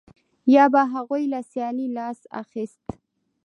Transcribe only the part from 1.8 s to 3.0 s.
لاس اخیست